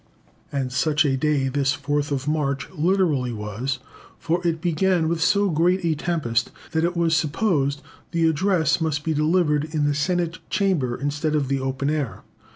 And 0.51 0.71
such 0.71 1.05
a 1.05 1.15
day 1.15 1.47
this 1.47 1.77
4th 1.77 2.09
of 2.11 2.27
March 2.27 2.67
literally 2.71 3.31
was, 3.31 3.77
for 4.17 4.41
it 4.47 4.59
began 4.59 5.07
with 5.07 5.21
so 5.21 5.51
great 5.51 5.85
a 5.85 5.93
tempest 5.93 6.49
that 6.71 6.83
it 6.83 6.97
was 6.97 7.15
supposed 7.15 7.83
the 8.09 8.25
address 8.27 8.81
must 8.81 9.03
be 9.03 9.13
delivered 9.13 9.65
in 9.65 9.85
the 9.85 9.93
Senate 9.93 10.39
Chamber 10.49 10.95
instead 10.99 11.35
of 11.35 11.49
the 11.49 11.59
open 11.59 11.91
air. 11.91 12.23